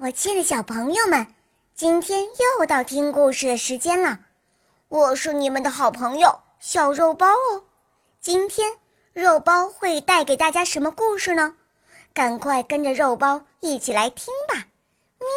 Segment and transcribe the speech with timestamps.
[0.00, 1.26] 我亲爱的小朋友们，
[1.74, 2.24] 今天
[2.58, 4.20] 又到听故事的时间了。
[4.88, 7.64] 我是你们的好朋友小肉包哦。
[8.20, 8.72] 今天
[9.12, 11.54] 肉包会带给大家什么故事呢？
[12.12, 14.66] 赶快跟着肉包一起来听吧！
[15.18, 15.28] 喵。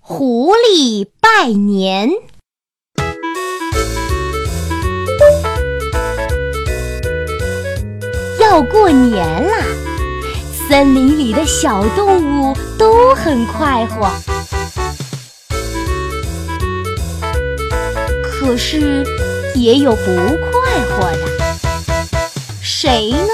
[0.00, 2.10] 狐狸拜年。
[8.40, 9.87] 要过年啦！
[10.68, 14.06] 森林里的小动物都很快活，
[18.22, 19.02] 可是
[19.54, 20.14] 也有不
[20.52, 21.26] 快活的。
[22.60, 23.28] 谁呢？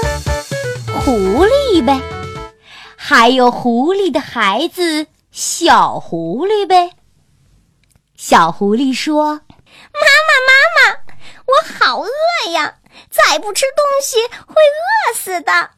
[1.03, 2.01] 狐狸呗，
[2.95, 6.91] 还有狐狸的孩子小狐狸呗。
[8.15, 9.25] 小狐狸说
[9.91, 10.97] ：“妈妈，妈妈，
[11.47, 12.75] 我好饿呀！”
[13.11, 15.71] 再不吃东西会饿死的。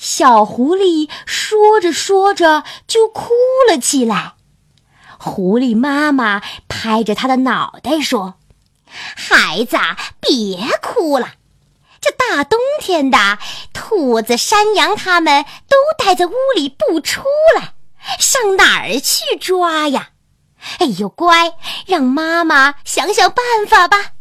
[0.00, 3.32] 小狐狸说着说着就哭
[3.68, 4.32] 了起来。
[5.18, 8.36] 狐狸妈妈拍着他的脑袋说
[8.88, 9.76] ：“孩子，
[10.18, 11.34] 别哭了。
[12.00, 13.38] 这大冬天的，
[13.74, 17.20] 兔子、山羊他们都待在屋里不出
[17.54, 17.74] 来，
[18.18, 20.12] 上哪儿去抓呀？
[20.78, 21.52] 哎呦，乖，
[21.86, 24.12] 让妈妈想想办法吧。”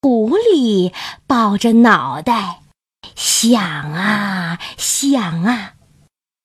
[0.00, 0.94] 狐狸
[1.26, 2.62] 抱着脑袋，
[3.16, 3.60] 想
[3.92, 5.72] 啊想啊，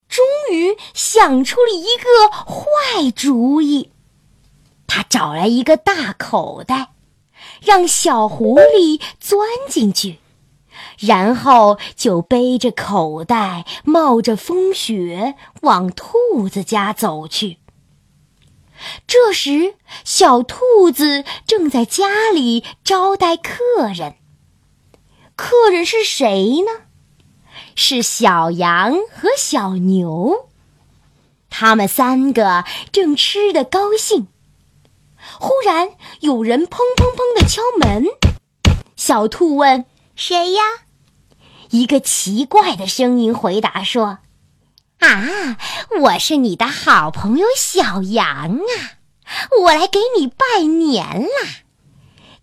[0.08, 3.92] 终于想出了一个坏主意。
[4.88, 6.94] 他找来一个大口袋，
[7.62, 10.20] 让小狐狸钻进去，
[10.98, 17.58] 然后就背着口袋，冒着风雪往兔子家走去。
[19.06, 23.54] 这时，小兔子正在家里招待客
[23.94, 24.16] 人。
[25.42, 26.84] 客人是谁呢？
[27.74, 30.48] 是小羊和小牛。
[31.50, 34.28] 他们三个正吃得高兴，
[35.40, 35.90] 忽然
[36.20, 38.06] 有人砰砰砰的敲门。
[38.96, 40.62] 小兔问：“谁呀？”
[41.72, 44.20] 一个奇怪的声音回答说。
[45.00, 45.58] 啊，
[46.02, 49.02] 我是你的好朋友小羊啊，
[49.64, 51.64] 我来给你拜年啦！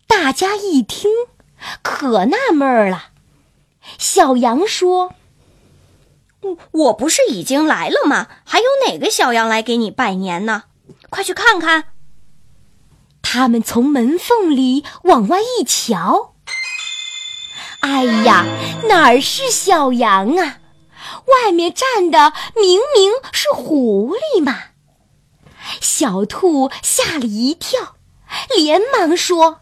[0.09, 1.09] 大家一听，
[1.98, 3.06] 可纳闷了。
[3.98, 5.14] 小羊说
[6.70, 8.28] ：“我不是已经来了吗？
[8.44, 10.64] 还有哪个小羊来给你拜年呢？
[11.10, 11.86] 快去看看。”
[13.20, 16.34] 他们从门缝里往外一瞧，
[17.81, 18.47] 哎呀，
[18.88, 20.59] 哪儿是小羊啊？
[21.26, 24.66] 外面站的明明是狐狸嘛！
[25.80, 27.97] 小兔吓了一跳，
[28.56, 29.60] 连忙说：“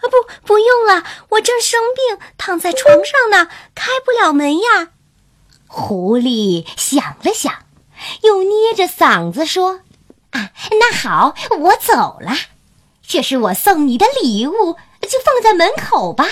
[0.00, 4.90] 啊，不，不用了，我正生病，躺在床上呢，开不了门呀。”
[5.66, 7.64] 狐狸想了想，
[8.22, 9.80] 又捏着嗓子说
[10.30, 12.32] ：“啊，那好，我走了。
[13.06, 16.26] 这是我送你的礼物，就放在门口吧。”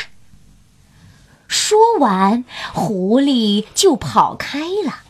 [1.49, 5.01] 说完，狐狸就跑开了。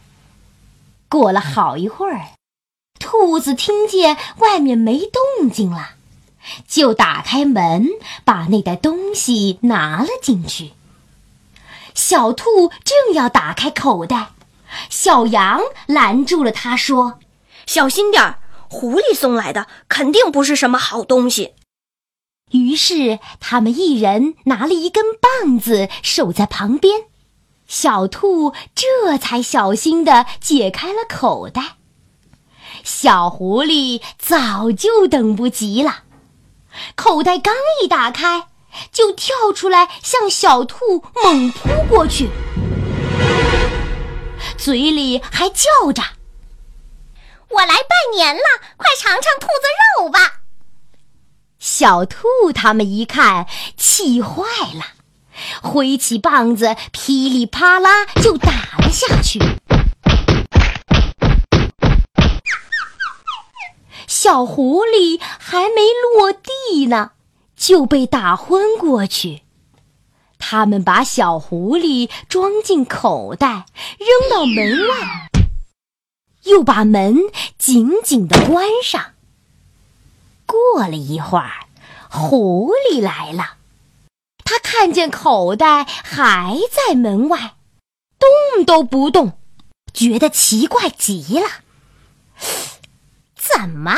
[1.08, 2.32] 过了好一会儿，
[2.98, 5.95] 兔子听见外面没动静了，
[6.66, 7.88] 就打开门，
[8.24, 10.72] 把那袋东西拿了进去。
[11.94, 14.32] 小兔正要打开口袋，
[14.90, 17.18] 小羊拦住了他，说
[17.66, 21.54] ：“小心点儿，狐狸送来的，肯定不是什么好东西。”
[22.52, 27.06] 于是，他们一人拿了一根棒子，守在旁边。
[27.66, 31.76] 小兔这才小心地解开了口袋。
[32.84, 36.04] 小狐狸早就等不及了，
[36.94, 38.48] 口袋刚一打开，
[38.92, 42.30] 就跳出来向小兔猛扑过去，
[44.56, 46.02] 嘴里还叫着
[47.50, 48.42] ：“我来拜年了，
[48.76, 50.40] 快尝尝兔子肉吧！”
[51.58, 54.42] 小兔他们一看，气坏
[54.74, 54.84] 了，
[55.62, 59.40] 挥起棒子，噼里啪啦就打了下去。
[64.26, 67.12] 小狐狸还没落地呢，
[67.56, 69.42] 就被打昏过去。
[70.36, 73.66] 他们把小狐狸装进口袋，
[73.98, 75.30] 扔到门外，
[76.42, 77.16] 又把门
[77.56, 79.12] 紧紧的关上。
[80.44, 81.68] 过了一会儿，
[82.10, 83.58] 狐狸来了。
[84.44, 87.54] 他看见口袋还在门外，
[88.18, 89.38] 动都不动，
[89.94, 91.46] 觉得奇怪极了。
[93.36, 93.96] 怎么，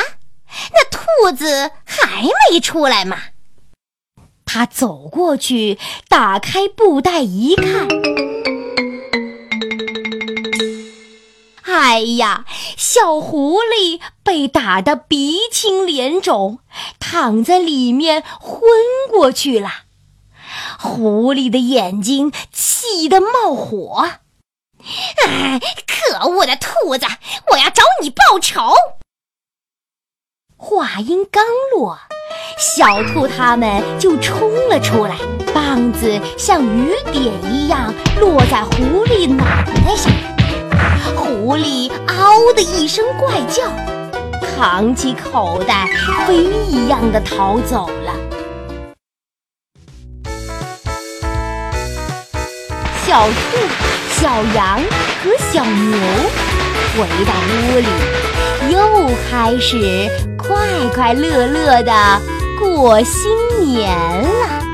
[1.28, 3.18] 兔子还没出来吗？
[4.46, 5.78] 他走过去，
[6.08, 7.86] 打开布袋一看，
[11.64, 12.46] 哎呀，
[12.78, 16.60] 小狐狸被打得鼻青脸肿，
[16.98, 18.62] 躺在里面昏
[19.10, 19.70] 过去了。
[20.78, 24.08] 狐狸的眼睛气得冒火。
[25.26, 27.06] 哎，可恶的兔子！
[27.52, 28.72] 我要找你报仇！
[30.60, 31.96] 话音刚落，
[32.58, 35.16] 小兔他们就冲了出来，
[35.54, 40.12] 棒子像雨点一样落在狐狸脑袋上。
[41.14, 43.70] 狐狸嗷的一声怪叫，
[44.56, 45.88] 扛起口袋，
[46.26, 46.34] 飞
[46.66, 48.12] 一样的逃走了。
[53.06, 53.34] 小兔。
[54.20, 54.80] 小羊
[55.22, 55.96] 和小牛
[56.92, 57.86] 回到屋里，
[58.88, 60.56] 又开始快
[60.94, 61.92] 快乐乐的
[62.58, 63.30] 过新
[63.66, 64.67] 年了。